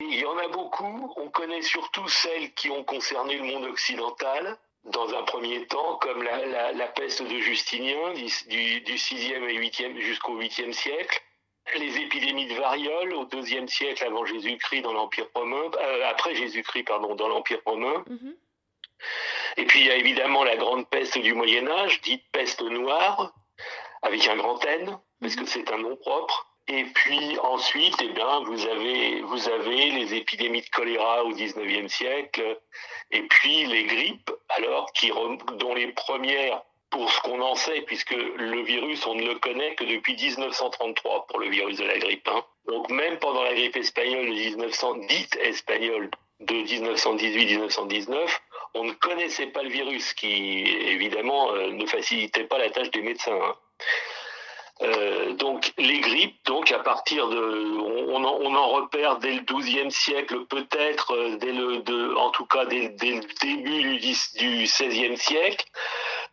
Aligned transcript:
Il 0.00 0.14
y 0.14 0.24
en 0.24 0.38
a 0.38 0.48
beaucoup. 0.48 1.12
On 1.16 1.28
connaît 1.28 1.62
surtout 1.62 2.08
celles 2.08 2.52
qui 2.54 2.70
ont 2.70 2.84
concerné 2.84 3.36
le 3.36 3.44
monde 3.44 3.64
occidental 3.64 4.58
dans 4.84 5.14
un 5.14 5.22
premier 5.24 5.66
temps, 5.66 5.96
comme 5.96 6.22
la, 6.22 6.86
peste 6.88 7.22
de 7.22 7.38
Justinien 7.38 8.14
du, 8.14 8.80
du 8.80 8.94
6e 8.94 9.48
et 9.48 9.58
8e 9.58 9.98
jusqu'au 10.00 10.40
8e 10.40 10.72
siècle, 10.72 11.22
les 11.76 11.98
épidémies 11.98 12.46
de 12.46 12.54
variole 12.54 13.12
au 13.14 13.28
IIe 13.30 13.68
siècle 13.68 14.04
avant 14.04 14.24
Jésus-Christ 14.24 14.82
dans 14.82 14.92
l'Empire 14.92 15.26
romain, 15.34 15.70
euh, 15.78 16.08
après 16.08 16.34
Jésus-Christ, 16.34 16.84
pardon, 16.84 17.14
dans 17.14 17.28
l'Empire 17.28 17.60
romain. 17.64 18.04
Mhm. 18.08 18.34
Et 19.56 19.64
puis 19.66 19.80
il 19.80 19.86
y 19.86 19.90
a 19.90 19.96
évidemment 19.96 20.44
la 20.44 20.56
grande 20.56 20.88
peste 20.88 21.18
du 21.18 21.34
Moyen 21.34 21.68
Âge, 21.68 22.00
dite 22.02 22.24
peste 22.32 22.62
noire, 22.62 23.32
avec 24.02 24.26
un 24.28 24.36
grand 24.36 24.62
N, 24.64 24.98
parce 25.20 25.36
que 25.36 25.44
c'est 25.44 25.70
un 25.70 25.78
nom 25.78 25.96
propre. 25.96 26.49
Et 26.72 26.84
puis 26.84 27.36
ensuite, 27.42 27.96
eh 28.00 28.08
bien, 28.10 28.40
vous 28.44 29.48
avez, 29.48 29.90
les 29.90 30.14
épidémies 30.14 30.60
de 30.60 30.68
choléra 30.68 31.24
au 31.24 31.30
XIXe 31.30 31.92
siècle, 31.92 32.60
et 33.10 33.22
puis 33.22 33.66
les 33.66 33.84
grippes, 33.84 34.30
alors 34.50 34.88
dont 35.58 35.74
les 35.74 35.88
premières, 35.88 36.62
pour 36.90 37.10
ce 37.10 37.20
qu'on 37.22 37.40
en 37.40 37.56
sait, 37.56 37.80
puisque 37.82 38.12
le 38.12 38.62
virus, 38.62 39.04
on 39.06 39.16
ne 39.16 39.24
le 39.24 39.34
connaît 39.40 39.74
que 39.74 39.82
depuis 39.82 40.14
1933 40.14 41.26
pour 41.26 41.40
le 41.40 41.48
virus 41.48 41.78
de 41.78 41.84
la 41.84 41.98
grippe. 41.98 42.28
Hein. 42.28 42.44
Donc 42.68 42.88
même 42.88 43.18
pendant 43.18 43.42
la 43.42 43.54
grippe 43.54 43.76
espagnole 43.76 44.26
de 44.26 44.34
1900, 44.34 44.94
dite 45.08 45.36
espagnole 45.42 46.08
de 46.38 46.54
1918-1919, 46.54 48.28
on 48.74 48.84
ne 48.84 48.92
connaissait 48.92 49.48
pas 49.48 49.64
le 49.64 49.70
virus, 49.70 50.14
qui 50.14 50.62
évidemment 50.62 51.52
euh, 51.52 51.72
ne 51.72 51.86
facilitait 51.86 52.44
pas 52.44 52.58
la 52.58 52.70
tâche 52.70 52.92
des 52.92 53.02
médecins. 53.02 53.40
Hein. 53.42 53.56
Donc 55.40 55.72
les 55.78 56.00
grippes, 56.00 56.36
donc 56.44 56.70
à 56.70 56.78
partir 56.78 57.28
de, 57.28 57.78
on, 58.08 58.24
en, 58.54 58.68
repère 58.68 59.16
dès 59.16 59.32
le 59.32 59.40
XIIe 59.40 59.90
siècle, 59.90 60.44
peut-être 60.44 61.14
euh, 61.14 61.36
dès 61.38 61.52
le, 61.52 61.78
de, 61.78 62.14
en 62.14 62.30
tout 62.30 62.44
cas 62.44 62.66
dès, 62.66 62.82
le 62.82 62.88
début 63.40 63.98
du, 63.98 64.14
du 64.38 64.62
XVIe 64.64 65.16
siècle. 65.16 65.64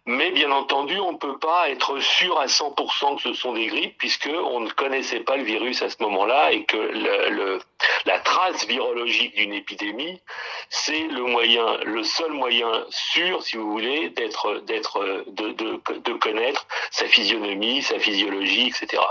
Mais 0.05 0.31
bien 0.31 0.51
entendu, 0.51 0.99
on 0.99 1.13
ne 1.13 1.17
peut 1.17 1.37
pas 1.37 1.69
être 1.69 1.99
sûr 1.99 2.39
à 2.39 2.45
100% 2.45 3.15
que 3.15 3.21
ce 3.21 3.33
sont 3.33 3.53
des 3.53 3.67
grippes 3.67 3.97
puisque 3.97 4.29
on 4.29 4.59
ne 4.59 4.69
connaissait 4.69 5.21
pas 5.21 5.37
le 5.37 5.43
virus 5.43 5.81
à 5.81 5.89
ce 5.89 6.01
moment-là 6.03 6.51
et 6.51 6.63
que 6.65 6.77
le, 6.77 7.59
la 8.05 8.19
trace 8.19 8.65
virologique 8.67 9.35
d'une 9.35 9.53
épidémie, 9.53 10.21
c'est 10.69 11.07
le 11.07 11.23
moyen, 11.23 11.77
le 11.83 12.03
seul 12.03 12.31
moyen 12.31 12.85
sûr, 12.89 13.43
si 13.43 13.57
vous 13.57 13.71
voulez, 13.71 14.09
d'être, 14.09 14.61
d'être, 14.65 15.25
de, 15.27 15.51
de, 15.51 15.99
de 15.99 16.13
connaître 16.13 16.67
sa 16.91 17.05
physionomie, 17.05 17.81
sa 17.81 17.99
physiologie, 17.99 18.67
etc. 18.67 19.01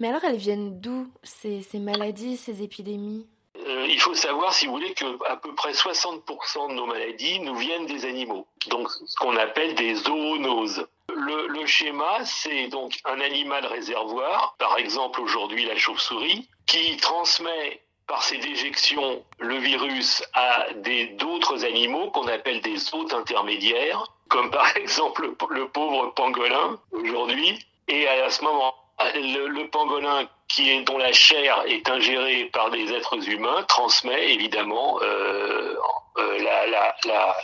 Mais 0.00 0.08
alors, 0.08 0.24
elles 0.24 0.36
viennent 0.36 0.80
d'où 0.80 1.08
ces, 1.22 1.62
ces 1.62 1.78
maladies, 1.78 2.36
ces 2.36 2.62
épidémies? 2.62 3.26
Euh, 3.66 3.86
il 3.88 4.00
faut 4.00 4.14
savoir, 4.14 4.52
si 4.52 4.66
vous 4.66 4.72
voulez, 4.72 4.94
que 4.94 5.04
à 5.28 5.36
peu 5.36 5.54
près 5.54 5.72
60% 5.72 6.68
de 6.68 6.74
nos 6.74 6.86
maladies 6.86 7.40
nous 7.40 7.56
viennent 7.56 7.86
des 7.86 8.04
animaux, 8.04 8.46
donc 8.68 8.88
ce 8.90 9.16
qu'on 9.16 9.36
appelle 9.36 9.74
des 9.74 9.94
zoonoses. 9.94 10.86
Le, 11.14 11.48
le 11.48 11.66
schéma, 11.66 12.24
c'est 12.24 12.68
donc 12.68 12.98
un 13.04 13.20
animal 13.20 13.66
réservoir, 13.66 14.54
par 14.58 14.78
exemple 14.78 15.20
aujourd'hui 15.20 15.64
la 15.64 15.76
chauve-souris, 15.76 16.48
qui 16.66 16.96
transmet 16.98 17.82
par 18.08 18.22
ses 18.22 18.38
déjections 18.38 19.22
le 19.38 19.56
virus 19.58 20.24
à 20.34 20.66
d'autres 21.18 21.64
animaux 21.64 22.10
qu'on 22.10 22.26
appelle 22.26 22.60
des 22.62 22.94
hôtes 22.94 23.12
intermédiaires, 23.12 24.02
comme 24.28 24.50
par 24.50 24.76
exemple 24.76 25.30
le 25.50 25.68
pauvre 25.68 26.12
pangolin 26.14 26.78
aujourd'hui. 26.92 27.58
Et 27.86 28.08
à 28.08 28.28
ce 28.30 28.42
moment 28.42 28.74
le, 29.14 29.46
le, 29.46 29.68
pangolin 29.68 30.26
dont 30.86 30.98
la 30.98 31.12
chair 31.12 31.62
est 31.66 31.88
ingérée 31.88 32.46
par 32.46 32.70
des 32.70 32.92
êtres 32.92 33.28
humains 33.28 33.62
transmet 33.68 34.32
évidemment 34.32 34.98
euh, 35.02 35.74
euh, 36.18 36.38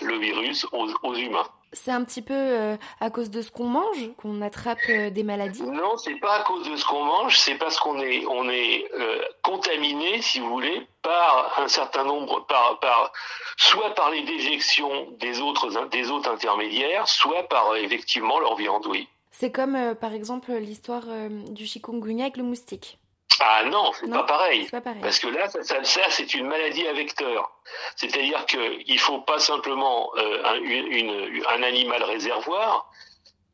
le 0.01 0.19
virus 0.19 0.67
aux 0.73 1.15
humains. 1.15 1.47
C'est 1.75 1.91
un 1.91 2.05
petit 2.05 2.23
peu 2.23 2.35
euh, 2.35 2.77
à 3.01 3.11
cause 3.11 3.31
de 3.31 3.43
ce 3.43 3.51
qu'on 3.51 3.67
mange 3.67 4.11
qu'on 4.17 4.41
attrape 4.43 4.79
euh, 4.89 5.11
des 5.11 5.25
maladies? 5.25 5.63
Non, 5.63 5.97
c'est 5.97 6.15
pas 6.21 6.37
à 6.37 6.43
cause 6.45 6.69
de 6.69 6.77
ce 6.77 6.85
qu'on 6.85 7.05
mange, 7.05 7.37
c'est 7.37 7.57
parce 7.57 7.79
qu'on 7.79 7.99
est, 7.99 8.25
on 8.27 8.49
est 8.49 8.89
euh, 8.95 9.21
contaminé, 9.43 10.23
si 10.23 10.39
vous 10.39 10.49
voulez, 10.49 10.87
par 11.03 11.53
un 11.59 11.69
certain 11.69 12.05
nombre, 12.05 12.47
par, 12.47 12.79
par, 12.79 13.13
soit 13.57 13.95
par 13.95 14.11
les 14.11 14.23
déjections 14.23 15.09
des 15.19 15.41
autres, 15.41 15.89
des 15.89 16.11
autres 16.11 16.31
intermédiaires, 16.31 17.09
soit 17.09 17.49
par 17.49 17.75
effectivement 17.77 18.39
leur 18.39 18.55
viande, 18.57 18.87
oui. 18.87 19.09
C'est 19.33 19.51
comme, 19.51 19.97
par 20.01 20.13
exemple, 20.13 20.53
l'histoire 20.53 21.03
du 21.51 21.67
chikungunya 21.67 22.27
avec 22.27 22.37
le 22.37 22.45
moustique. 22.45 22.99
Ah 23.41 23.65
non, 23.65 23.93
c'est 23.99 24.11
pas 24.11 24.25
pareil. 24.25 24.69
pas 24.69 24.81
pareil. 24.81 25.01
Parce 25.03 25.19
que 25.19 25.29
là, 25.29 25.49
ça, 25.49 25.83
ça, 25.85 26.01
c'est 26.11 26.35
une 26.35 26.47
maladie 26.47 26.87
à 26.87 26.93
vecteur. 26.93 27.51
C'est-à-dire 27.97 28.47
qu'il 28.47 28.99
faut 28.99 29.21
pas 29.21 29.39
simplement 29.39 30.11
euh, 30.17 30.43
un, 30.45 30.57
une, 30.57 31.43
un, 31.49 31.63
animal 31.63 32.03
réservoir, 32.03 32.91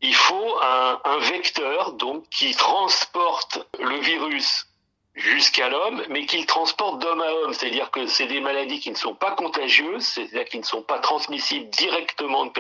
il 0.01 0.15
faut 0.15 0.59
un, 0.63 1.01
un, 1.05 1.19
vecteur 1.19 1.93
donc 1.93 2.29
qui 2.31 2.55
transporte 2.55 3.67
le 3.79 3.97
virus 3.97 4.67
jusqu'à 5.15 5.69
l'homme, 5.69 6.03
mais 6.09 6.25
qu'il 6.27 6.47
transporte 6.47 7.01
d'homme 7.01 7.21
à 7.21 7.33
homme. 7.33 7.53
C'est-à-dire 7.53 7.91
que 7.91 8.07
c'est 8.07 8.27
des 8.27 8.41
maladies 8.41 8.81
qui 8.81 8.91
ne 8.91 8.97
sont 8.97 9.15
pas 9.15 9.33
contagieuses, 9.33 10.05
c'est-à-dire 10.05 10.45
qui 10.47 10.59
ne 10.59 10.65
sont 10.65 10.83
pas 10.83 10.99
transmissibles 10.99 11.69
directement 11.71 12.47
de 12.47 12.53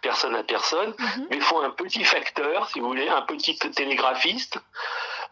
personne 0.00 0.34
à 0.34 0.42
personne, 0.42 0.94
mhm. 0.98 1.26
mais 1.30 1.40
font 1.40 1.60
un 1.60 1.70
petit 1.70 2.04
facteur, 2.04 2.68
si 2.70 2.80
vous 2.80 2.88
voulez, 2.88 3.08
un 3.08 3.22
petit 3.22 3.56
télégraphiste. 3.58 4.58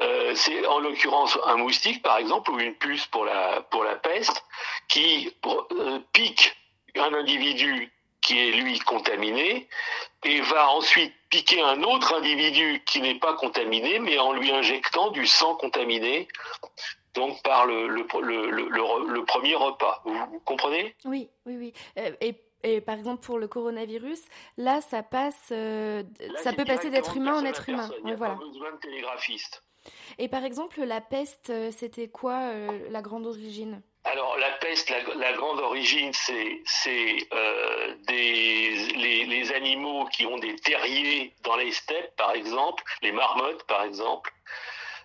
Euh, 0.00 0.34
c'est 0.34 0.66
en 0.66 0.78
l'occurrence 0.78 1.38
un 1.44 1.56
moustique, 1.56 2.02
par 2.02 2.18
exemple, 2.18 2.50
ou 2.50 2.58
une 2.58 2.74
puce 2.74 3.06
pour 3.06 3.24
la, 3.24 3.62
pour 3.70 3.84
la 3.84 3.96
peste, 3.96 4.44
qui 4.88 5.34
euh, 5.46 5.98
pique 6.12 6.54
un 6.96 7.14
individu 7.14 7.92
qui 8.20 8.38
est 8.38 8.52
lui 8.52 8.78
contaminé 8.80 9.68
et 10.24 10.40
va 10.40 10.70
ensuite 10.70 11.14
piquer 11.30 11.62
un 11.62 11.82
autre 11.82 12.14
individu 12.14 12.82
qui 12.86 13.00
n'est 13.00 13.18
pas 13.18 13.34
contaminé, 13.34 13.98
mais 14.00 14.18
en 14.18 14.32
lui 14.32 14.50
injectant 14.50 15.10
du 15.10 15.26
sang 15.26 15.54
contaminé, 15.54 16.26
donc 17.14 17.42
par 17.42 17.66
le, 17.66 17.86
le, 17.86 18.04
le, 18.50 19.12
le 19.14 19.24
premier 19.24 19.54
repas. 19.54 20.02
Vous, 20.04 20.40
comprenez? 20.44 20.94
Oui, 21.04 21.28
oui, 21.46 21.56
oui. 21.56 21.72
Euh, 21.98 22.10
et, 22.20 22.34
et, 22.62 22.80
par 22.80 22.96
exemple, 22.96 23.24
pour 23.24 23.38
le 23.38 23.48
coronavirus, 23.48 24.20
là, 24.56 24.80
ça 24.80 25.02
passe, 25.02 25.48
euh, 25.52 26.02
ça 26.42 26.52
peut 26.52 26.64
passer 26.64 26.90
d'être 26.90 27.16
humain 27.16 27.38
en 27.40 27.44
être 27.44 27.68
humain. 27.68 27.88
Il 28.00 28.06
n'y 28.06 28.12
a 28.12 28.16
voilà. 28.16 28.34
pas 28.34 28.40
besoin 28.40 28.72
de 28.72 28.78
télégraphiste. 28.78 29.62
Et 30.18 30.28
par 30.28 30.44
exemple, 30.44 30.82
la 30.82 31.00
peste, 31.00 31.50
euh, 31.50 31.70
c'était 31.76 32.08
quoi 32.08 32.52
la 32.90 33.02
grande 33.02 33.26
origine? 33.26 33.82
Alors 34.06 34.36
la 34.38 34.50
peste, 34.52 34.88
la, 35.16 35.32
grande 35.32 35.58
origine, 35.58 36.12
c'est 36.12 37.28
euh, 37.32 37.94
les, 38.08 39.52
animaux 39.52 40.06
qui 40.12 40.26
ont 40.26 40.38
des 40.38 40.54
terriers 40.56 41.34
dans 41.42 41.56
les 41.56 41.72
steppes, 41.72 42.14
par 42.16 42.32
exemple, 42.32 42.84
les 43.02 43.10
marmottes, 43.10 43.64
par 43.64 43.82
exemple. 43.82 44.32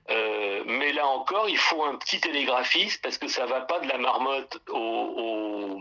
Euh, 0.10 0.64
mais 0.66 0.92
là 0.94 1.06
encore, 1.08 1.48
il 1.48 1.58
faut 1.58 1.84
un 1.84 1.96
petit 1.96 2.20
télégraphiste 2.20 3.02
parce 3.04 3.18
que 3.18 3.28
ça 3.28 3.46
va 3.46 3.62
pas 3.62 3.80
de 3.80 3.88
la 3.88 3.98
marmotte 3.98 4.58
aux, 4.70 5.80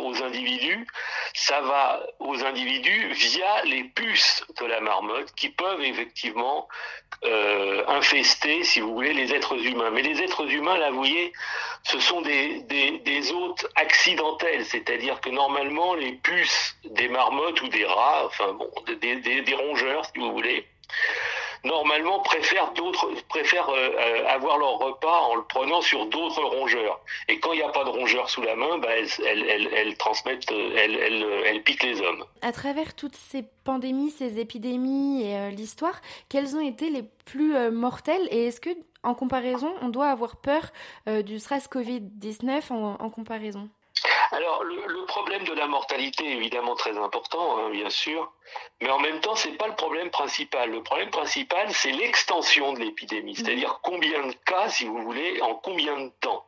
aux, 0.00 0.22
individus, 0.22 0.86
ça 1.34 1.60
va 1.60 2.06
aux 2.20 2.44
individus 2.44 3.12
via 3.12 3.64
les 3.64 3.84
puces 3.84 4.44
de 4.60 4.66
la 4.66 4.80
marmotte 4.80 5.32
qui 5.34 5.48
peuvent 5.48 5.82
effectivement 5.82 6.68
euh, 7.24 7.84
infester, 7.88 8.62
si 8.62 8.80
vous 8.80 8.94
voulez, 8.94 9.12
les 9.12 9.34
êtres 9.34 9.58
humains. 9.66 9.90
Mais 9.90 10.02
les 10.02 10.22
êtres 10.22 10.48
humains, 10.48 10.78
là, 10.78 10.90
vous 10.90 10.98
voyez, 10.98 11.32
ce 11.82 11.98
sont 11.98 12.22
des, 12.22 12.60
des, 12.62 12.98
des 12.98 13.32
hôtes 13.32 13.66
accidentels, 13.74 14.64
c'est-à-dire 14.64 15.20
que 15.20 15.30
normalement, 15.30 15.94
les 15.94 16.12
puces 16.12 16.76
des 16.84 17.08
marmottes 17.08 17.60
ou 17.62 17.68
des 17.68 17.84
rats, 17.84 18.22
enfin 18.26 18.52
bon, 18.52 18.70
des, 19.00 19.16
des 19.16 19.54
rongeurs, 19.54 20.04
si 20.06 20.20
vous 20.20 20.32
voulez, 20.32 20.66
normalement 21.64 22.20
préfèrent 22.20 22.72
d'autres 22.72 23.08
préfèrent 23.28 23.68
euh, 23.68 23.90
euh, 23.98 24.28
avoir 24.28 24.58
leur 24.58 24.78
repas 24.78 25.20
en 25.22 25.36
le 25.36 25.42
prenant 25.44 25.80
sur 25.80 26.06
d'autres 26.06 26.42
rongeurs. 26.42 27.00
Et 27.28 27.38
quand 27.38 27.52
il 27.52 27.56
n'y 27.56 27.62
a 27.62 27.70
pas 27.70 27.84
de 27.84 27.90
rongeurs 27.90 28.30
sous 28.30 28.42
la 28.42 28.54
main, 28.54 28.78
bah, 28.78 28.88
elles, 28.92 29.96
transmettent, 29.96 30.50
euh, 30.52 31.42
elles, 31.46 31.62
piquent 31.62 31.82
les 31.82 32.00
hommes. 32.00 32.24
À 32.42 32.52
travers 32.52 32.94
toutes 32.94 33.16
ces 33.16 33.44
pandémies, 33.64 34.10
ces 34.10 34.38
épidémies 34.38 35.24
et 35.24 35.50
l'histoire, 35.50 36.00
quelles 36.28 36.56
ont 36.56 36.60
été 36.60 36.90
les 36.90 37.02
plus 37.24 37.54
mortelles? 37.70 38.28
Et 38.30 38.46
est-ce 38.46 38.60
que 38.60 38.70
en 39.02 39.14
comparaison, 39.14 39.74
on 39.82 39.88
doit 39.88 40.08
avoir 40.08 40.36
peur 40.36 40.62
du 41.06 41.38
SRAS 41.38 41.68
Covid-19 41.70 42.72
en 42.72 43.10
comparaison? 43.10 43.68
Alors, 44.34 44.64
le, 44.64 45.06
problème 45.06 45.44
de 45.44 45.52
la 45.52 45.66
mortalité 45.66 46.24
est 46.24 46.36
évidemment 46.36 46.74
très 46.74 46.98
important, 46.98 47.58
hein, 47.58 47.70
bien 47.70 47.88
sûr, 47.88 48.32
mais 48.80 48.90
en 48.90 48.98
même 48.98 49.20
temps, 49.20 49.36
c'est 49.36 49.56
pas 49.56 49.68
le 49.68 49.76
problème 49.76 50.10
principal. 50.10 50.70
Le 50.70 50.82
problème 50.82 51.10
principal, 51.10 51.72
c'est 51.72 51.92
l'extension 51.92 52.72
de 52.72 52.80
l'épidémie, 52.80 53.32
mhm. 53.32 53.36
c'est-à-dire 53.36 53.80
combien 53.82 54.26
de 54.26 54.34
cas, 54.44 54.68
si 54.68 54.86
vous 54.86 55.00
voulez, 55.02 55.40
en 55.40 55.54
combien 55.54 55.98
de 56.00 56.10
temps. 56.20 56.44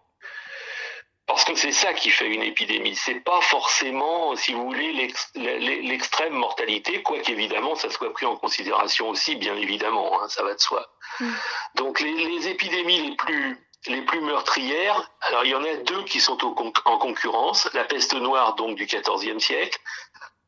Parce 1.26 1.44
que 1.44 1.56
c'est 1.56 1.72
ça 1.72 1.92
qui 1.92 2.10
fait 2.10 2.28
une 2.28 2.42
épidémie. 2.42 2.94
C'est 2.94 3.20
pas 3.20 3.40
forcément, 3.40 4.36
si 4.36 4.52
vous 4.52 4.64
voulez, 4.64 5.10
l'extrême 5.34 6.34
mortalité, 6.34 7.02
quoique 7.02 7.30
évidemment 7.30 7.74
ça 7.74 7.90
soit 7.90 8.12
pris 8.12 8.26
en 8.26 8.36
considération 8.36 9.08
aussi, 9.08 9.34
bien 9.34 9.56
évidemment, 9.56 10.22
hein, 10.22 10.28
ça 10.28 10.44
va 10.44 10.54
de 10.54 10.60
soi. 10.60 10.88
Mhm. 11.20 11.36
Donc 11.74 12.00
les, 12.00 12.12
les, 12.12 12.48
épidémies 12.48 13.10
les 13.10 13.16
plus 13.16 13.65
les 13.88 14.02
plus 14.02 14.20
meurtrières, 14.20 15.10
alors 15.22 15.44
il 15.44 15.50
y 15.50 15.54
en 15.54 15.64
a 15.64 15.74
deux 15.76 16.02
qui 16.04 16.20
sont 16.20 16.38
en 16.44 16.98
concurrence. 16.98 17.68
La 17.74 17.84
peste 17.84 18.14
noire, 18.14 18.54
donc 18.54 18.76
du 18.76 18.86
XIVe 18.86 19.38
siècle, 19.38 19.78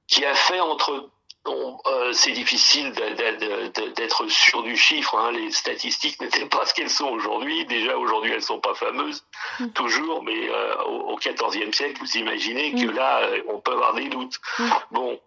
qui 0.06 0.24
a 0.24 0.34
fait 0.34 0.60
entre 0.60 1.10
euh, 1.46 2.12
c'est 2.12 2.32
difficile 2.32 2.92
d'être 2.92 4.26
sûr 4.28 4.62
du 4.62 4.76
chiffre. 4.76 5.16
Hein. 5.16 5.32
Les 5.32 5.50
statistiques 5.50 6.20
n'étaient 6.20 6.46
pas 6.46 6.66
ce 6.66 6.74
qu'elles 6.74 6.90
sont 6.90 7.08
aujourd'hui. 7.08 7.64
Déjà 7.66 7.96
aujourd'hui, 7.96 8.32
elles 8.32 8.42
sont 8.42 8.60
pas 8.60 8.74
fameuses 8.74 9.24
mm. 9.60 9.68
toujours, 9.70 10.22
mais 10.22 10.48
euh, 10.48 10.82
au 10.84 11.16
XIVe 11.16 11.72
siècle, 11.72 12.00
vous 12.00 12.16
imaginez 12.16 12.72
que 12.72 12.86
mm. 12.86 12.94
là, 12.94 13.20
euh, 13.20 13.42
on 13.48 13.60
peut 13.60 13.72
avoir 13.72 13.94
des 13.94 14.08
doutes. 14.08 14.38
Mm. 14.58 14.64
Bon. 14.90 15.20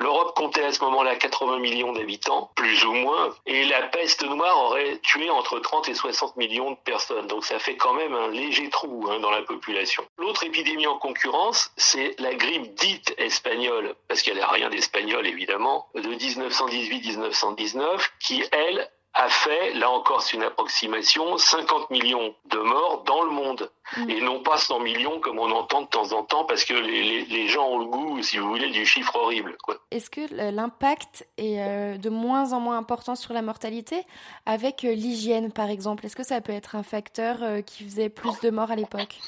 L'Europe 0.00 0.34
comptait 0.36 0.64
à 0.64 0.72
ce 0.72 0.82
moment-là 0.84 1.16
80 1.16 1.58
millions 1.58 1.92
d'habitants, 1.92 2.50
plus 2.54 2.84
ou 2.84 2.92
moins, 2.92 3.34
et 3.46 3.64
la 3.64 3.82
peste 3.82 4.24
noire 4.24 4.56
aurait 4.64 4.98
tué 4.98 5.30
entre 5.30 5.58
30 5.58 5.88
et 5.88 5.94
60 5.94 6.36
millions 6.36 6.72
de 6.72 6.76
personnes. 6.76 7.26
Donc 7.26 7.44
ça 7.44 7.58
fait 7.58 7.76
quand 7.76 7.94
même 7.94 8.14
un 8.14 8.28
léger 8.28 8.68
trou 8.70 9.06
hein, 9.10 9.20
dans 9.20 9.30
la 9.30 9.42
population. 9.42 10.04
L'autre 10.18 10.44
épidémie 10.44 10.86
en 10.86 10.98
concurrence, 10.98 11.70
c'est 11.76 12.14
la 12.18 12.34
grippe 12.34 12.74
dite 12.74 13.14
espagnole, 13.18 13.94
parce 14.08 14.22
qu'elle 14.22 14.38
n'a 14.38 14.48
rien 14.48 14.70
d'espagnol 14.70 15.26
évidemment, 15.26 15.88
de 15.94 16.14
1918-1919, 16.14 18.10
qui 18.20 18.44
elle 18.52 18.90
a 19.14 19.28
fait, 19.28 19.74
là 19.74 19.90
encore 19.90 20.22
c'est 20.22 20.36
une 20.36 20.42
approximation, 20.42 21.38
50 21.38 21.90
millions 21.90 22.34
de 22.46 22.58
morts 22.58 23.04
dans 23.04 23.22
le 23.22 23.30
monde. 23.30 23.70
Mm. 23.96 24.10
Et 24.10 24.20
non 24.22 24.42
pas 24.42 24.56
100 24.56 24.80
millions 24.80 25.20
comme 25.20 25.38
on 25.38 25.50
entend 25.50 25.82
de 25.82 25.88
temps 25.88 26.12
en 26.12 26.22
temps 26.22 26.44
parce 26.44 26.64
que 26.64 26.72
les, 26.72 27.26
les, 27.26 27.48
gens 27.48 27.68
ont 27.68 27.78
le 27.78 27.84
goût, 27.84 28.22
si 28.22 28.38
vous 28.38 28.48
voulez, 28.48 28.70
du 28.70 28.86
chiffre 28.86 29.14
horrible. 29.14 29.56
Est-ce 29.90 30.08
que 30.08 30.22
l'impact 30.50 31.26
est 31.36 31.60
euh, 31.60 31.98
de 31.98 32.08
moins 32.08 32.54
en 32.54 32.60
moins 32.60 32.78
important 32.78 33.14
sur 33.14 33.34
la 33.34 33.42
mortalité 33.42 34.02
avec 34.46 34.84
euh, 34.84 34.94
l'hygiène 34.94 35.52
par 35.52 35.68
exemple? 35.68 36.06
Est-ce 36.06 36.16
que 36.16 36.24
ça 36.24 36.40
peut 36.40 36.52
être 36.52 36.76
un 36.76 36.82
facteur 36.82 37.42
euh, 37.42 37.60
qui 37.60 37.84
faisait 37.84 38.08
plus 38.08 38.40
de 38.40 38.50
morts 38.50 38.70
à 38.70 38.76
l'époque? 38.76 39.18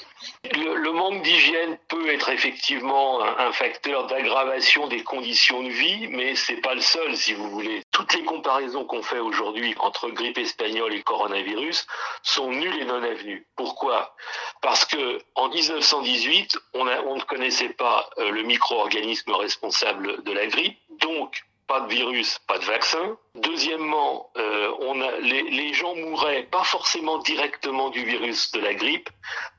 Le, 0.51 0.91
manque 0.91 1.21
d'hygiène 1.21 1.77
peut 1.89 2.09
être 2.09 2.29
effectivement 2.29 3.21
un, 3.21 3.51
facteur 3.51 4.07
d'aggravation 4.07 4.87
des 4.87 5.03
conditions 5.03 5.61
de 5.61 5.69
vie, 5.69 6.07
mais 6.07 6.33
c'est 6.33 6.61
pas 6.61 6.73
le 6.73 6.81
seul, 6.81 7.15
si 7.15 7.33
vous 7.33 7.49
voulez. 7.51 7.83
Toutes 7.97 8.13
les 8.13 8.25
comparaisons 8.25 8.85
qu'on 8.85 9.01
fait 9.01 9.17
aujourd'hui 9.17 9.73
entre 9.79 10.11
grippe 10.11 10.37
espagnole 10.37 10.93
et 10.93 11.01
coronavirus 11.01 11.87
sont 12.21 12.51
nulles 12.51 12.79
et 12.79 12.85
non 12.85 13.01
avenues. 13.01 13.47
Pourquoi? 13.55 14.15
Parce 14.61 14.85
que 14.85 15.19
en 15.33 15.49
1918, 15.49 16.59
on, 16.75 16.85
ne 16.85 17.23
connaissait 17.23 17.69
pas 17.69 18.07
euh, 18.19 18.29
le 18.29 18.43
micro-organisme 18.43 19.31
responsable 19.31 20.23
de 20.23 20.31
la 20.31 20.45
grippe, 20.45 20.77
donc 21.01 21.43
pas 21.67 21.81
de 21.81 21.89
virus, 21.89 22.39
pas 22.47 22.57
de 22.57 22.65
vaccin. 22.65 23.17
Deuxièmement, 23.35 24.31
euh, 24.37 24.71
on 24.79 24.99
a, 25.01 25.11
les, 25.19 25.73
gens 25.73 25.93
mouraient 25.95 26.47
pas 26.49 26.63
forcément 26.63 27.19
directement 27.19 27.89
du 27.89 28.03
virus 28.03 28.51
de 28.53 28.59
la 28.59 28.73
grippe, 28.73 29.09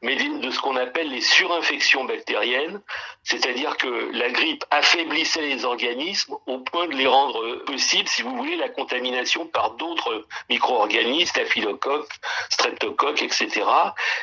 mais 0.02 0.16
de 0.16 0.50
ce 0.50 0.58
qu'on 0.58 0.74
appelle 0.76 1.10
les 1.10 1.20
surinfections 1.20 2.04
bactériennes, 2.04 2.80
c'est-à-dire 3.22 3.76
que 3.76 4.10
la 4.12 4.30
grippe 4.30 4.64
affaiblissait 4.70 5.42
les 5.42 5.64
organismes 5.64 6.34
au 6.46 6.58
point 6.58 6.88
de 6.88 6.94
les 6.94 7.06
rendre 7.06 7.56
possibles, 7.66 8.08
si 8.08 8.22
vous 8.22 8.34
voulez, 8.36 8.56
la 8.56 8.68
contamination 8.70 9.46
par 9.46 9.72
d'autres 9.72 10.26
micro-organismes, 10.50 11.26
staphylocoques, 11.26 12.10
streptocoques, 12.50 13.22
etc. 13.22 13.64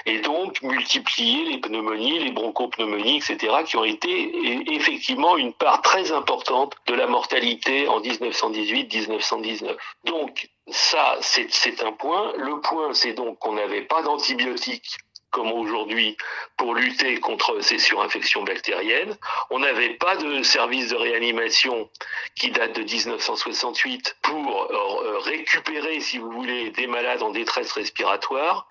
Et 0.06 0.20
donc 0.20 0.62
multiplier 0.64 1.46
les 1.46 1.58
pneumonies, 1.60 2.20
les 2.20 2.32
bronchopneumonies, 2.32 3.18
etc., 3.18 3.54
qui 3.66 3.78
ont 3.78 3.86
été 3.86 4.74
effectivement 4.74 5.38
une 5.38 5.54
part 5.54 5.82
très 5.82 6.12
importante 6.12 6.76
de 6.88 6.94
la 6.94 7.08
mortalité 7.08 7.75
en 7.88 8.00
1918-1919. 8.02 9.76
Donc 10.06 10.50
ça, 10.68 11.18
c'est 11.22 11.84
un 11.84 11.92
point. 11.92 12.34
Le 12.38 12.60
point, 12.62 12.94
c'est 12.94 13.14
donc 13.14 13.40
qu'on 13.40 13.54
n'avait 13.54 13.84
pas 13.84 14.02
d'antibiotiques 14.02 14.98
comme 15.36 15.52
aujourd'hui 15.52 16.16
pour 16.56 16.76
lutter 16.76 17.20
contre 17.20 17.60
ces 17.60 17.78
surinfections 17.78 18.44
bactériennes. 18.44 19.18
On 19.50 19.60
n'avait 19.60 19.96
pas 19.96 20.16
de 20.16 20.44
service 20.44 20.88
de 20.92 20.96
réanimation 20.96 21.90
qui 22.36 22.52
date 22.52 22.74
de 22.74 22.84
1968 22.84 24.16
pour 24.22 24.72
euh, 24.72 25.20
récupérer, 25.20 26.00
si 26.00 26.20
vous 26.20 26.32
voulez, 26.32 26.70
des 26.70 26.88
malades 26.88 27.22
en 27.22 27.32
détresse 27.32 27.74
respiratoire. 27.74 28.70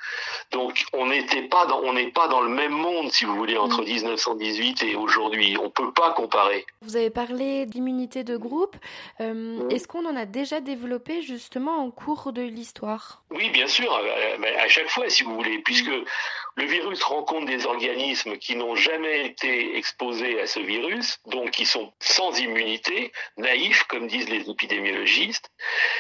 Donc 0.53 0.87
on 0.95 1.09
n'était 1.09 1.43
pas 1.43 1.67
dans, 1.67 1.83
on 1.83 1.93
n'est 1.93 2.11
pas 2.11 2.29
dans 2.29 2.41
le 2.41 2.49
même 2.49 2.73
monde, 2.73 3.13
si 3.13 3.27
vous 3.27 3.37
voulez, 3.37 3.59
entre 3.59 3.83
1918 3.83 4.83
mm. 4.83 4.87
et 4.87 4.97
aujourd'hui. 4.97 5.59
On 5.61 5.69
peut 5.69 5.93
pas 5.93 6.13
comparer. 6.15 6.65
Vous 6.81 6.97
avez 6.97 7.11
parlé 7.11 7.67
d'immunité 7.67 8.25
de 8.25 8.39
groupe. 8.39 8.77
Euh, 9.21 9.35
mm. 9.35 9.71
Est-ce 9.71 9.87
qu'on 9.87 10.07
en 10.07 10.17
a 10.17 10.25
déjà 10.25 10.61
développé 10.61 11.21
justement 11.21 11.85
en 11.85 11.91
cours 11.91 12.33
de 12.33 12.41
l'histoire? 12.41 13.23
Oui, 13.31 13.51
bien 13.51 13.67
sûr, 13.67 13.93
à, 13.93 14.69
chaque 14.69 14.89
fois, 14.89 15.11
si 15.11 15.25
vous 15.25 15.35
voulez, 15.35 15.59
puisque 15.59 15.91
mm. 15.91 16.05
Le 16.57 16.67
virus 16.67 17.03
rencontre 17.03 17.47
des 17.47 17.67
organismes 17.67 18.37
qui 18.39 18.55
n'ont 18.55 18.77
jamais 18.77 19.27
été 19.27 19.77
exposés 19.77 20.41
à 20.41 20.47
ce 20.47 20.61
virus, 20.61 21.19
donc 21.27 21.51
qui 21.51 21.67
sont 21.67 21.93
sans 21.99 22.39
immunité, 22.39 23.11
naïfs, 23.37 23.83
comme 23.85 24.07
disent 24.07 24.29
les 24.29 24.49
épidémiologistes. 24.49 25.51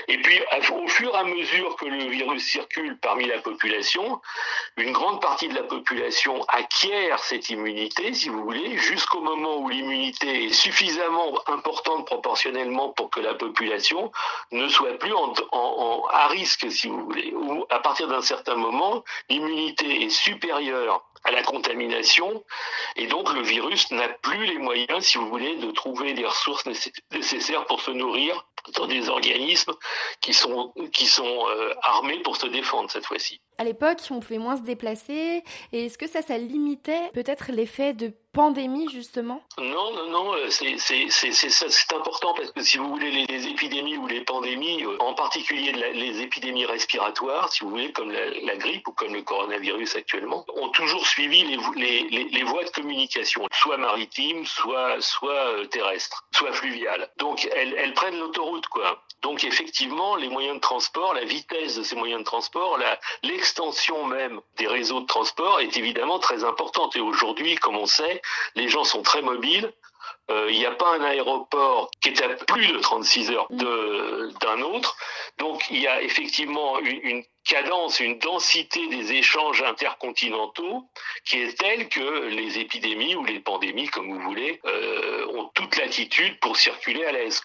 Et 0.06 0.18
puis, 0.18 0.40
au 0.72 0.86
fur 0.86 1.12
et 1.12 1.18
à 1.18 1.24
mesure 1.24 1.74
que 1.74 1.86
le 1.86 2.04
virus 2.08 2.44
circule 2.44 2.96
parmi 3.00 3.26
la 3.26 3.38
population, 3.38 4.20
une 4.76 4.92
grande 4.92 5.20
partie 5.20 5.48
de 5.48 5.54
la 5.54 5.64
population 5.64 6.44
acquiert 6.44 7.18
cette 7.18 7.50
immunité, 7.50 8.14
si 8.14 8.28
vous 8.28 8.44
voulez, 8.44 8.76
jusqu'au 8.78 9.22
moment 9.22 9.56
où 9.56 9.68
l'immunité 9.68 10.44
est 10.44 10.52
suffisamment 10.52 11.40
importante 11.48 12.06
proportionnellement 12.06 12.90
pour 12.90 13.10
que 13.10 13.18
la 13.18 13.34
population 13.34 14.12
ne 14.52 14.68
soit 14.68 14.98
plus 14.98 15.12
en, 15.12 16.04
à 16.12 16.28
risque, 16.28 16.70
si 16.70 16.86
vous 16.86 17.04
voulez. 17.04 17.32
Ou 17.34 17.66
à 17.70 17.80
partir 17.80 18.06
d'un 18.06 18.22
certain 18.22 18.54
moment, 18.54 19.02
l'immunité 19.28 20.04
est 20.04 20.10
supérieure 20.10 20.43
à 20.50 21.30
la 21.30 21.42
contamination 21.42 22.44
et 22.96 23.06
donc 23.06 23.32
le 23.32 23.42
virus 23.42 23.90
n'a 23.90 24.08
plus 24.08 24.44
les 24.46 24.58
moyens, 24.58 25.04
si 25.04 25.18
vous 25.18 25.28
voulez, 25.28 25.56
de 25.56 25.70
trouver 25.70 26.12
des 26.12 26.26
ressources 26.26 26.64
nécessaires 27.10 27.64
pour 27.66 27.80
se 27.80 27.90
nourrir 27.90 28.46
dans 28.76 28.86
des 28.86 29.08
organismes 29.08 29.74
qui 30.20 30.32
sont, 30.32 30.72
qui 30.92 31.06
sont 31.06 31.48
euh, 31.48 31.74
armés 31.82 32.20
pour 32.20 32.36
se 32.36 32.46
défendre 32.46 32.90
cette 32.90 33.06
fois-ci. 33.06 33.40
À 33.58 33.64
l'époque, 33.64 33.98
on 34.10 34.20
pouvait 34.20 34.38
moins 34.38 34.56
se 34.56 34.62
déplacer. 34.62 35.44
Et 35.72 35.86
est-ce 35.86 35.98
que 35.98 36.08
ça, 36.08 36.22
ça 36.22 36.38
limitait 36.38 37.10
peut-être 37.12 37.52
l'effet 37.52 37.92
de 37.92 38.12
pandémie, 38.34 38.88
justement? 38.90 39.42
Non, 39.58 39.92
non, 39.92 40.10
non. 40.10 40.34
Euh, 40.34 40.50
c'est 40.50 41.92
important 41.92 42.34
parce 42.34 42.50
que 42.50 42.62
si 42.62 42.76
vous 42.76 42.88
voulez, 42.88 43.26
les, 43.26 43.46
épidémies 43.46 43.96
ou 43.96 44.06
les 44.06 44.22
pandémies, 44.22 44.84
euh, 44.84 44.96
en 44.98 45.14
particulier 45.14 45.72
les 45.72 46.20
épidémies 46.20 46.66
respiratoires, 46.66 47.50
si 47.52 47.64
vous 47.64 47.70
voulez, 47.70 47.92
comme 47.92 48.10
la, 48.10 48.56
grippe 48.56 48.88
ou 48.88 48.92
comme 48.92 49.14
le 49.14 49.22
coronavirus 49.22 49.96
actuellement, 49.96 50.44
ont 50.56 50.68
toujours 50.70 51.06
suivi 51.06 51.44
les, 51.44 52.42
voies 52.42 52.64
de 52.64 52.70
communication, 52.70 53.46
soit 53.52 53.78
maritimes, 53.78 54.44
soit, 54.44 55.00
soit 55.00 55.66
terrestres, 55.70 56.26
soit 56.32 56.52
fluviales. 56.52 57.08
Donc, 57.16 57.48
elles, 57.54 57.94
prennent 57.94 58.18
l'autoroute, 58.18 58.66
quoi. 58.66 59.04
Donc 59.22 59.42
effectivement, 59.42 60.16
les 60.16 60.28
moyens 60.28 60.56
de 60.56 60.60
transport, 60.60 61.14
la 61.14 61.24
vitesse 61.24 61.76
de 61.76 61.82
ces 61.82 61.96
moyens 61.96 62.20
de 62.20 62.24
transport, 62.26 62.78
l'extension 63.44 64.06
même 64.06 64.40
des 64.56 64.66
réseaux 64.66 65.00
de 65.00 65.06
transport 65.06 65.60
est 65.60 65.76
évidemment 65.76 66.18
très 66.18 66.44
importante. 66.44 66.96
Et 66.96 67.00
aujourd'hui, 67.00 67.56
comme 67.56 67.76
on 67.76 67.84
sait, 67.84 68.22
les 68.54 68.70
gens 68.70 68.84
sont 68.84 69.02
très 69.02 69.20
mobiles. 69.20 69.70
Euh, 70.30 70.48
il 70.50 70.58
n'y 70.58 70.64
a 70.64 70.70
pas 70.70 70.96
un 70.96 71.02
aéroport 71.02 71.90
qui 72.00 72.08
est 72.08 72.22
à 72.22 72.28
plus 72.30 72.66
de 72.68 72.78
36 72.78 73.30
heures 73.32 73.46
d'un 73.50 74.62
autre. 74.62 74.96
Donc 75.36 75.62
il 75.70 75.78
y 75.78 75.86
a 75.86 76.00
effectivement 76.00 76.78
une, 76.78 77.22
cadence, 77.44 78.00
une 78.00 78.18
densité 78.18 78.86
des 78.86 79.12
échanges 79.12 79.60
intercontinentaux 79.60 80.88
qui 81.26 81.42
est 81.42 81.58
telle 81.58 81.90
que 81.90 82.28
les 82.28 82.58
épidémies 82.58 83.14
ou 83.14 83.26
les 83.26 83.40
pandémies, 83.40 83.88
comme 83.88 84.10
vous 84.10 84.20
voulez, 84.20 84.62
euh, 84.64 85.26
ont 85.34 85.50
toute 85.54 85.76
l'attitude 85.76 86.40
pour 86.40 86.56
circuler 86.56 87.04
à 87.04 87.12
l'aise. 87.12 87.42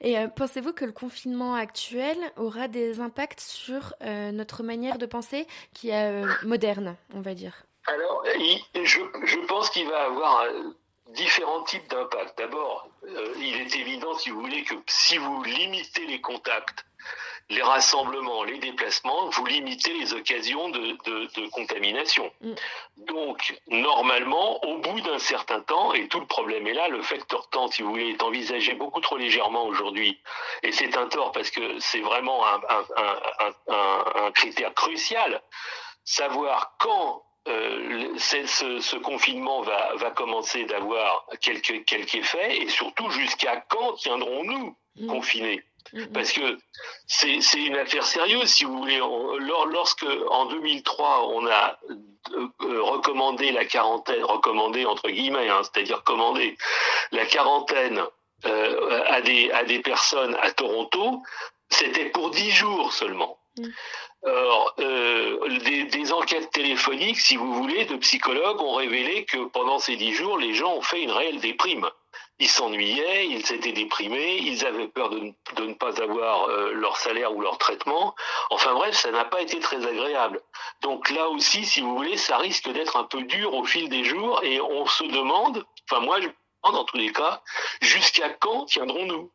Et 0.00 0.18
euh, 0.18 0.28
pensez-vous 0.28 0.72
que 0.72 0.84
le 0.84 0.92
confinement 0.92 1.54
actuel 1.54 2.16
aura 2.36 2.68
des 2.68 3.00
impacts 3.00 3.40
sur 3.40 3.94
euh, 4.02 4.30
notre 4.30 4.62
manière 4.62 4.98
de 4.98 5.06
penser 5.06 5.46
qui 5.74 5.90
est 5.90 6.24
euh, 6.24 6.26
moderne, 6.44 6.96
on 7.14 7.20
va 7.20 7.34
dire? 7.34 7.64
Alors, 7.86 8.24
je, 8.74 8.82
je, 8.82 9.46
pense 9.46 9.70
qu'il 9.70 9.88
va 9.88 10.04
avoir 10.04 10.44
différents 11.14 11.62
types 11.64 11.88
d'impacts. 11.88 12.36
D'abord, 12.36 12.90
il 13.38 13.54
est 13.56 13.74
évident, 13.76 14.14
si 14.14 14.28
vous 14.30 14.40
voulez, 14.40 14.62
que 14.62 14.74
si 14.86 15.16
vous 15.16 15.42
limitez 15.42 16.06
les 16.06 16.20
contacts, 16.20 16.84
les 17.50 17.62
rassemblements, 17.62 18.44
les 18.44 18.58
déplacements, 18.58 19.30
vous 19.30 19.46
limitez 19.46 19.94
les 19.94 20.12
occasions 20.12 20.68
de, 20.68 20.98
de, 21.06 21.48
contamination. 21.50 22.30
Mm. 22.42 22.52
Donc, 23.06 23.58
normalement, 23.68 24.62
au 24.64 24.78
bout 24.78 25.00
d'un 25.00 25.18
certain 25.18 25.60
temps, 25.60 25.94
et 25.94 26.08
tout 26.08 26.20
le 26.20 26.26
problème 26.26 26.66
est 26.66 26.74
là, 26.74 26.88
le 26.88 27.00
facteur 27.00 27.48
temps, 27.48 27.68
si 27.68 27.82
vous 27.82 27.90
voulez, 27.90 28.10
est 28.10 28.22
envisagé 28.22 28.74
beaucoup 28.74 29.00
trop 29.00 29.16
légèrement 29.16 29.64
aujourd'hui. 29.64 30.20
Et 30.62 30.72
c'est 30.72 30.96
un 30.96 31.06
tort 31.08 31.32
parce 31.32 31.50
que 31.50 31.78
c'est 31.78 32.00
vraiment 32.00 32.46
un, 32.46 32.60
un, 32.68 32.84
un, 33.68 34.26
un, 34.26 34.30
critère 34.32 34.74
crucial. 34.74 35.42
Savoir 36.04 36.76
quand 36.78 37.24
euh, 37.48 38.14
ce, 38.18 38.80
ce, 38.80 38.96
confinement 38.96 39.62
va, 39.62 39.94
va 39.94 40.10
commencer 40.10 40.64
d'avoir 40.64 41.26
quelques, 41.40 41.84
quelques 41.86 42.14
effets 42.14 42.58
et 42.58 42.68
surtout 42.68 43.08
jusqu'à 43.10 43.56
quand 43.68 43.94
tiendrons-nous 43.94 44.76
mm. 44.96 45.06
confinés? 45.06 45.62
Parce 46.12 46.32
que 46.32 46.58
c'est 47.06 47.40
une 47.54 47.76
affaire 47.76 48.04
sérieuse, 48.04 48.48
si 48.48 48.64
vous 48.64 48.78
voulez. 48.78 48.98
lorsque, 48.98 50.06
en 50.30 50.46
2003, 50.46 51.28
on 51.28 51.46
a 51.46 51.78
euh, 52.32 52.46
euh, 52.62 52.82
recommandé 52.82 53.52
la 53.52 53.64
quarantaine, 53.64 54.22
recommandé 54.24 54.84
entre 54.84 55.08
guillemets, 55.08 55.48
hein, 55.48 55.62
c'est-à-dire 55.62 56.02
commandé 56.04 56.56
la 57.12 57.24
quarantaine 57.26 58.02
euh, 58.44 59.02
à, 59.06 59.20
des, 59.20 59.50
à 59.52 59.64
des 59.64 59.80
personnes 59.80 60.36
à 60.42 60.50
Toronto, 60.50 61.22
c'était 61.70 62.06
pour 62.06 62.30
dix 62.30 62.50
jours 62.50 62.92
seulement. 62.92 63.38
Mm. 63.56 63.68
Alors, 64.26 64.74
des, 64.76 65.84
des, 65.84 66.12
enquêtes 66.12 66.50
téléphoniques, 66.50 67.20
si 67.20 67.36
vous 67.36 67.54
voulez, 67.54 67.84
de 67.84 67.94
psychologues 67.96 68.60
ont 68.60 68.74
révélé 68.74 69.24
que 69.24 69.44
pendant 69.46 69.78
ces 69.78 69.94
dix 69.94 70.12
jours, 70.12 70.38
les 70.38 70.54
gens 70.54 70.74
ont 70.74 70.82
fait 70.82 71.02
une 71.02 71.12
réelle 71.12 71.38
déprime 71.38 71.88
ils 72.40 72.48
s'ennuyaient, 72.48 73.26
ils 73.26 73.52
étaient 73.52 73.72
déprimés, 73.72 74.36
ils 74.36 74.64
avaient 74.64 74.88
peur 74.88 75.10
de, 75.10 75.32
ne 75.58 75.74
pas 75.74 76.00
avoir 76.00 76.48
euh, 76.48 76.72
leur 76.72 76.96
salaire 76.96 77.34
ou 77.34 77.40
leur 77.40 77.58
traitement. 77.58 78.14
Enfin 78.50 78.74
bref, 78.74 78.94
ça 78.94 79.10
n'a 79.10 79.24
pas 79.24 79.42
été 79.42 79.58
très 79.60 79.84
agréable. 79.86 80.40
Donc 80.82 81.10
là 81.10 81.28
aussi, 81.28 81.64
si 81.64 81.80
vous 81.80 81.96
voulez, 81.96 82.16
ça 82.16 82.38
risque 82.38 82.68
d'être 82.70 82.96
un 82.96 83.04
peu 83.04 83.22
dur 83.22 83.54
au 83.54 83.64
fil 83.64 83.88
des 83.88 84.04
jours 84.04 84.40
et 84.44 84.60
on 84.60 84.86
se 84.86 85.04
demande, 85.04 85.64
enfin 85.90 86.00
moi 86.00 86.20
je 86.20 86.28
dans 86.72 86.84
tous 86.84 86.96
les 86.96 87.12
cas, 87.12 87.42
jusqu'à 87.80 88.30
quand 88.30 88.66
tiendrons-nous? 88.66 89.30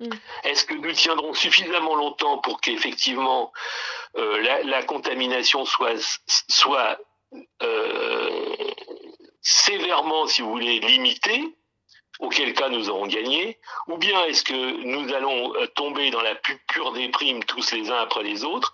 Mm. 0.00 0.10
Est-ce 0.44 0.64
que 0.64 0.74
nous 0.74 0.92
tiendrons 0.92 1.34
suffisamment 1.34 1.94
longtemps 1.94 2.38
pour 2.38 2.60
qu'effectivement 2.60 3.52
euh, 4.16 4.40
la, 4.42 4.62
la, 4.62 4.82
contamination 4.82 5.64
soit, 5.64 6.20
soit 6.48 6.98
euh, 7.62 8.56
sévèrement, 9.40 10.26
si 10.26 10.42
vous 10.42 10.50
voulez, 10.50 10.80
limitée? 10.80 11.54
Auquel 12.20 12.54
cas 12.54 12.68
nous 12.68 12.88
aurons 12.88 13.06
gagné, 13.06 13.58
ou 13.88 13.96
bien 13.96 14.24
est-ce 14.24 14.44
que 14.44 14.84
nous 14.84 15.12
allons 15.12 15.54
euh, 15.54 15.66
tomber 15.74 16.10
dans 16.10 16.22
la 16.22 16.34
pure 16.34 16.92
déprime 16.92 17.42
tous 17.44 17.72
les 17.72 17.90
uns 17.90 17.96
après 17.96 18.22
les 18.22 18.44
autres 18.44 18.72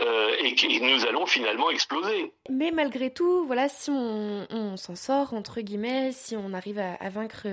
euh, 0.00 0.34
et 0.38 0.54
que 0.54 0.80
nous 0.80 1.06
allons 1.06 1.26
finalement 1.26 1.70
exploser. 1.70 2.32
Mais 2.48 2.70
malgré 2.70 3.10
tout, 3.10 3.44
voilà, 3.46 3.68
si 3.68 3.90
on, 3.90 4.76
s'en 4.76 4.96
sort 4.96 5.34
entre 5.34 5.60
guillemets, 5.60 6.12
si 6.12 6.34
on 6.34 6.54
arrive 6.54 6.78
à, 6.78 7.08
vaincre 7.10 7.46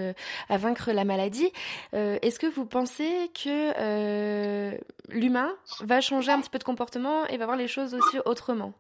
à 0.48 0.58
vaincre 0.58 0.92
la 0.92 1.04
maladie, 1.04 1.52
euh, 1.94 2.18
est-ce 2.22 2.40
que 2.40 2.48
vous 2.48 2.66
pensez 2.66 3.30
que 3.44 4.74
l'humain 5.10 5.54
va 5.82 6.00
changer 6.00 6.32
un 6.32 6.40
petit 6.40 6.50
peu 6.50 6.60
de 6.60 6.64
comportement 6.64 7.28
et 7.28 7.38
va 7.38 7.46
voir 7.46 7.58
les 7.58 7.68
choses 7.68 7.94
aussi 7.94 8.18
autrement? 8.26 8.74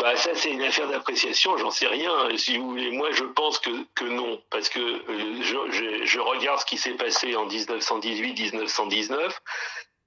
Bah, 0.00 0.16
ça, 0.16 0.34
c'est 0.34 0.50
une 0.50 0.62
affaire 0.62 0.88
d'appréciation, 0.88 1.56
j'en 1.56 1.70
sais 1.70 1.86
rien. 1.86 2.12
Si 2.36 2.58
vous 2.58 2.70
voulez, 2.70 2.90
moi, 2.90 3.10
je 3.12 3.24
pense 3.24 3.58
que, 3.58 3.70
que 3.94 4.04
non, 4.04 4.42
parce 4.50 4.68
que 4.68 4.80
euh, 4.80 5.42
je, 5.42 6.04
je, 6.04 6.20
regarde 6.20 6.60
ce 6.60 6.66
qui 6.66 6.76
s'est 6.78 6.94
passé 6.94 7.34
en 7.36 7.46
1918-1919. 7.48 9.32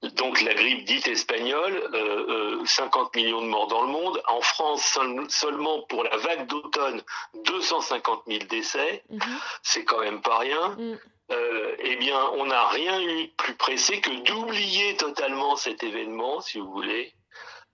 Donc 0.01 0.41
la 0.41 0.53
grippe 0.53 0.85
dite 0.85 1.09
espagnole, 1.09 1.75
euh, 1.93 2.63
50 2.65 3.07
euh, 3.15 3.19
millions 3.19 3.41
de 3.41 3.47
morts 3.47 3.67
dans 3.67 3.81
le 3.81 3.89
monde. 3.89 4.21
En 4.27 4.39
France, 4.41 4.97
seulement 5.27 5.81
pour 5.83 6.05
la 6.05 6.15
vague 6.15 6.47
d'automne, 6.47 7.01
250 7.45 8.23
000 8.27 8.39
décès. 8.49 9.03
Mhm. 9.09 9.19
C'est 9.61 9.83
quand 9.83 9.99
même 9.99 10.21
pas 10.21 10.37
rien. 10.37 10.69
Mm. 10.77 10.97
Euh, 11.31 11.75
eh 11.79 11.95
bien, 11.97 12.19
on 12.37 12.47
n'a 12.47 12.67
rien 12.69 12.99
eu 13.01 13.25
de 13.25 13.31
plus 13.37 13.53
pressé 13.53 14.01
que 14.01 14.09
d'oublier 14.23 14.95
totalement 14.97 15.55
cet 15.55 15.83
événement, 15.83 16.41
si 16.41 16.57
vous 16.59 16.71
voulez, 16.71 17.13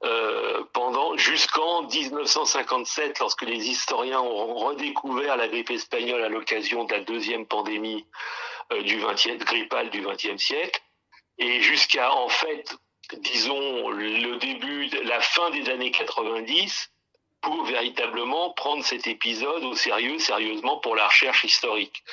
euh, 0.03 0.63
pendant 0.73 1.15
jusqu'en 1.17 1.83
1957, 1.83 3.19
lorsque 3.19 3.43
les 3.43 3.69
historiens 3.69 4.21
ont 4.21 4.55
redécouvert 4.55 5.37
la 5.37 5.47
grippe 5.47 5.71
espagnole 5.71 6.23
à 6.23 6.29
l'occasion 6.29 6.83
de 6.83 6.93
la 6.93 6.99
deuxième 6.99 7.45
pandémie 7.45 8.05
euh, 8.73 8.81
du 8.83 8.99
20e, 8.99 9.37
grippale 9.37 9.89
du 9.89 10.01
XXe 10.01 10.41
siècle, 10.41 10.81
et 11.37 11.61
jusqu'à 11.61 12.13
en 12.13 12.29
fait, 12.29 12.75
disons 13.19 13.89
le 13.89 14.37
début, 14.37 14.87
la 15.03 15.21
fin 15.21 15.49
des 15.51 15.69
années 15.69 15.91
90, 15.91 16.91
pour 17.45 17.63
véritablement 17.65 18.49
prendre 18.53 18.83
cet 18.83 19.05
épisode 19.05 19.63
au 19.63 19.75
sérieux, 19.75 20.17
sérieusement 20.17 20.77
pour 20.79 20.95
la 20.95 21.05
recherche 21.05 21.43
historique. 21.43 22.03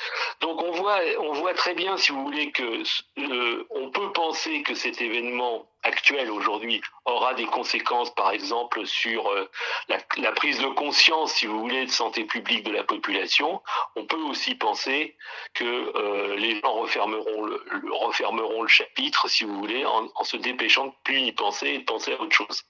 Donc 0.41 0.61
on 0.61 0.71
voit, 0.71 0.99
on 1.19 1.33
voit 1.33 1.55
très 1.55 1.73
bien, 1.73 1.97
si 1.97 2.11
vous 2.11 2.23
voulez, 2.23 2.51
que 2.51 2.83
euh, 3.17 3.65
on 3.71 3.89
peut 3.89 4.11
penser 4.11 4.61
que 4.61 4.75
cet 4.75 5.01
événement 5.01 5.67
actuel 5.83 6.31
aujourd'hui 6.31 6.81
aura 7.05 7.33
des 7.33 7.45
conséquences, 7.45 8.13
par 8.13 8.31
exemple, 8.31 8.85
sur 8.85 9.29
euh, 9.29 9.49
la, 9.87 10.31
prise 10.31 10.59
de 10.59 10.67
conscience, 10.67 11.33
si 11.33 11.45
vous 11.45 11.59
voulez, 11.59 11.85
de 11.85 11.91
santé 11.91 12.23
publique 12.23 12.63
de 12.63 12.71
la 12.71 12.83
population. 12.83 13.61
On 13.95 14.05
peut 14.05 14.21
aussi 14.21 14.55
penser 14.55 15.15
que 15.53 15.63
euh, 15.63 16.35
les 16.37 16.59
gens 16.61 16.73
refermeront 16.73 17.43
le, 17.43 17.63
refermeront 17.91 18.61
le 18.61 18.67
chapitre, 18.67 19.27
si 19.27 19.43
vous 19.43 19.55
voulez, 19.55 19.85
en, 19.85 20.23
se 20.23 20.37
dépêchant 20.37 20.87
de 20.87 20.93
plus 21.03 21.19
y 21.19 21.31
penser 21.33 21.67
et 21.67 21.77
de 21.79 21.83
penser 21.83 22.13
à 22.13 22.21
autre 22.21 22.35
chose. 22.35 22.63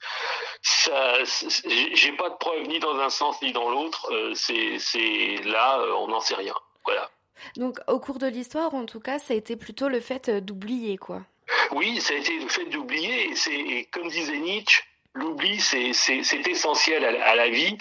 Ça, 0.62 1.24
j'ai 1.24 2.12
pas 2.14 2.30
de 2.30 2.36
preuve 2.36 2.64
ni 2.64 2.80
dans 2.80 2.98
un 2.98 3.10
sens 3.10 3.42
ni 3.42 3.52
dans 3.52 3.70
l'autre. 3.70 4.12
Euh, 4.12 4.34
c'est 4.34 5.38
là, 5.46 5.80
on 5.98 6.08
n'en 6.08 6.20
sait 6.20 6.36
rien. 6.36 6.56
Voilà. 6.86 7.10
Donc, 7.58 7.80
au 7.88 8.00
cours 8.00 8.20
de 8.20 8.28
l'histoire, 8.28 8.74
en 8.74 8.86
tout 8.86 9.00
cas, 9.00 9.20
ça 9.20 9.34
a 9.34 9.38
été 9.38 9.56
plutôt 9.56 9.90
le 9.90 10.00
fait 10.00 10.30
d'oublier, 10.30 10.98
quoi. 10.98 11.22
Oui, 11.72 12.00
ça 12.02 12.14
a 12.14 12.18
été 12.18 12.38
le 12.40 12.48
fait 12.48 12.66
d'oublier. 12.66 13.34
Et, 13.50 13.86
comme 13.86 14.08
disait 14.10 14.38
Nietzsche, 14.38 14.84
l'oubli, 15.14 15.60
c'est 15.60 15.92
essentiel 16.48 17.06
à, 17.06 17.36
la 17.36 17.50
vie 17.50 17.78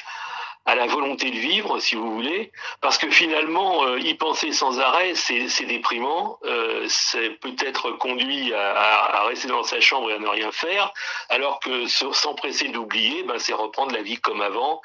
à 0.64 0.76
la 0.76 0.86
volonté 0.86 1.30
de 1.30 1.38
vivre, 1.38 1.80
si 1.80 1.96
vous 1.96 2.14
voulez, 2.14 2.52
parce 2.80 2.96
que 2.96 3.10
finalement, 3.10 3.84
euh, 3.84 3.98
y 3.98 4.14
penser 4.14 4.52
sans 4.52 4.78
arrêt, 4.78 5.14
c'est 5.16 5.64
déprimant, 5.64 6.38
euh, 6.44 6.86
c'est 6.88 7.30
peut-être 7.30 7.90
conduit 7.92 8.54
à, 8.54 8.74
à, 8.74 9.24
rester 9.24 9.48
dans 9.48 9.64
sa 9.64 9.80
chambre 9.80 10.10
et 10.10 10.14
à 10.14 10.18
ne 10.20 10.28
rien 10.28 10.52
faire, 10.52 10.92
alors 11.30 11.58
que 11.58 11.86
s'empresser 11.88 12.68
d'oublier, 12.68 13.24
ben, 13.24 13.40
c'est 13.40 13.52
reprendre 13.54 13.92
la 13.92 14.02
vie 14.02 14.20
comme 14.20 14.40
avant, 14.40 14.80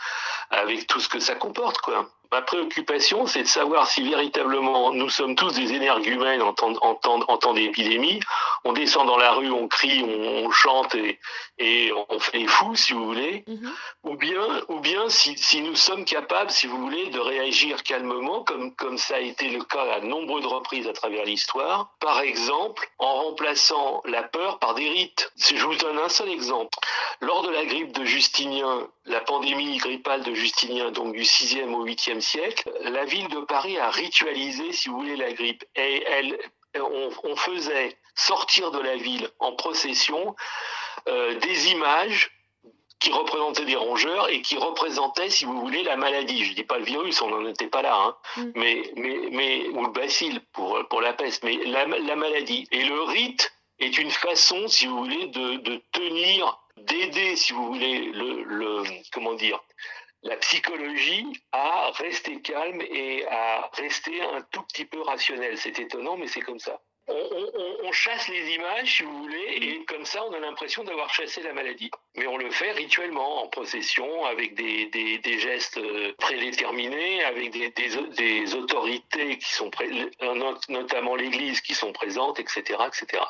avec 0.50 0.88
tout 0.88 1.00
ce 1.00 1.10
que 1.10 1.20
ça 1.20 1.36
comporte, 1.36 1.78
quoi. 1.78 2.10
Ma 2.32 2.42
préoccupation, 2.42 3.26
c'est 3.26 3.44
de 3.44 3.48
savoir 3.48 3.88
si 3.88 4.02
véritablement 4.02 4.92
nous 4.92 5.10
sommes 5.10 5.36
tous 5.36 5.54
des 5.54 5.74
énergumènes 5.74 6.42
en 6.42 6.54
temps, 6.54 6.74
en 6.82 6.96
temps, 6.96 7.20
en 7.28 7.38
temps 7.38 7.54
d'épidémie. 7.54 8.20
On 8.66 8.74
descend 8.74 9.08
dans 9.08 9.18
la 9.18 9.32
rue, 9.32 9.50
on 9.50 9.68
crie, 9.68 10.04
on, 10.04 10.52
chante 10.52 10.96
et, 10.96 11.20
et, 11.58 11.92
on 12.10 12.20
fait 12.20 12.40
les 12.40 12.48
fous, 12.48 12.76
si 12.76 12.94
vous 12.94 13.06
voulez. 13.06 13.44
Mhm. 13.48 13.74
Ou 14.04 14.16
bien, 14.16 14.46
ou 14.68 14.80
bien 14.80 15.10
si, 15.10 15.38
si, 15.38 15.62
nous 15.62 15.76
sommes 15.76 16.06
capables, 16.06 16.52
si 16.52 16.68
vous 16.68 16.78
voulez, 16.78 17.08
de 17.08 17.20
réagir 17.20 17.84
calmement, 17.84 18.44
comme, 18.44 18.76
comme 18.76 18.98
ça 18.98 19.16
a 19.16 19.20
été 19.20 19.50
le 19.50 19.64
cas 19.64 19.84
à 19.94 20.00
nombreuses 20.02 20.46
reprises 20.46 20.88
à 20.88 20.94
travers 20.94 21.24
l'histoire. 21.24 21.94
Par 22.00 22.20
exemple, 22.22 22.90
en 23.00 23.14
remplaçant 23.24 24.02
la 24.06 24.24
peur 24.24 24.60
par 24.60 24.74
des 24.74 24.90
rites. 24.90 25.32
Je 25.38 25.64
vous 25.64 25.76
donne 25.76 26.00
un 26.00 26.10
seul 26.10 26.30
exemple. 26.30 26.78
Lors 27.22 27.44
de 27.44 27.50
la 27.50 27.66
grippe 27.66 27.94
de 27.94 28.06
Justinien, 28.06 28.88
la 29.06 29.22
pandémie 29.22 29.78
grippale 29.78 30.24
de 30.24 30.34
Justinien, 30.34 30.92
donc 30.92 31.14
du 31.14 31.22
6e 31.22 31.74
au 31.74 31.86
8e 31.86 32.17
siècle, 32.22 32.72
la 32.82 33.06
ville 33.06 33.28
de 33.30 33.40
Paris 33.42 33.78
a 33.78 33.90
ritualisé, 33.90 34.72
si 34.72 34.90
vous 34.90 34.98
voulez, 34.98 35.16
la 35.16 35.32
grippe. 35.34 35.64
Et 35.76 36.04
elle, 36.08 36.38
on, 36.80 37.36
faisait 37.36 37.98
sortir 38.16 38.72
de 38.72 38.80
la 38.80 38.96
ville 38.96 39.30
en 39.40 39.54
procession 39.54 40.36
euh, 41.08 41.36
des 41.40 41.72
images 41.72 42.32
qui 43.00 43.12
représentaient 43.12 43.66
des 43.66 43.76
rongeurs 43.76 44.30
et 44.30 44.42
qui 44.42 44.58
représentaient, 44.58 45.30
si 45.30 45.46
vous 45.46 45.60
voulez, 45.60 45.84
la 45.84 45.98
maladie. 45.98 46.44
Je 46.44 46.54
dis 46.54 46.64
pas 46.64 46.80
le 46.80 46.86
virus, 46.86 47.22
on 47.22 47.30
n'en 47.30 47.48
était 47.48 47.68
pas 47.68 47.84
là, 47.84 47.96
hein. 47.96 48.16
mm. 48.38 48.52
mais, 48.56 48.92
mais, 48.96 49.20
mais, 49.32 49.68
ou 49.70 49.86
le 49.86 49.92
bacille 49.92 50.40
pour, 50.52 50.80
pour 50.90 51.02
la 51.02 51.14
peste, 51.14 51.44
mais 51.44 51.58
la, 51.66 51.86
la 51.86 52.16
maladie. 52.16 52.68
Et 52.72 52.84
le 52.84 53.02
rite 53.04 53.54
est 53.80 53.98
une 53.98 54.10
façon, 54.12 54.68
si 54.68 54.88
vous 54.88 54.98
voulez, 54.98 55.28
de, 55.28 55.58
de 55.58 55.82
tenir 55.92 56.60
d'aider, 56.78 57.36
si 57.36 57.54
vous 57.54 57.68
voulez, 57.68 58.00
le, 58.00 58.44
le, 58.44 58.84
comment 59.12 59.34
dire, 59.34 59.60
la 60.24 60.36
psychologie 60.38 61.26
à 61.52 61.92
rester 61.92 62.42
calme 62.42 62.82
et 62.82 63.26
à 63.28 63.70
rester 63.74 64.22
un 64.22 64.42
tout 64.52 64.64
petit 64.64 64.86
peu 64.86 65.02
rationnel. 65.02 65.58
C'est 65.58 65.80
étonnant, 65.80 66.18
mais 66.18 66.28
c'est 66.28 66.42
comme 66.42 66.60
ça. 66.60 66.80
On, 67.10 67.14
on, 67.14 67.88
on, 67.88 67.92
chasse 67.94 68.28
les 68.28 68.56
images, 68.56 68.98
si 68.98 69.04
vous 69.04 69.18
voulez, 69.20 69.58
et 69.62 69.86
comme 69.86 70.04
ça, 70.04 70.26
on 70.26 70.34
a 70.34 70.40
l'impression 70.40 70.84
d'avoir 70.84 71.10
chassé 71.14 71.42
la 71.42 71.54
maladie. 71.54 71.90
Mais 72.18 72.28
on 72.28 72.36
le 72.36 72.52
fait 72.52 72.74
rituellement, 72.74 73.44
en 73.44 73.48
procession, 73.48 74.26
avec 74.26 74.56
des, 74.56 74.88
des, 74.88 75.18
des 75.20 75.40
gestes 75.40 75.78
euh, 75.78 76.14
prédéterminés, 76.18 77.24
avec 77.24 77.52
des, 77.52 77.70
des, 77.70 78.56
autorités 78.56 79.38
qui 79.38 79.54
sont, 79.54 79.72
notamment 80.68 81.16
l'Église, 81.16 81.62
qui 81.62 81.74
sont 81.74 81.94
présentes, 81.94 82.42
etc., 82.42 82.78
etc. 82.86 83.24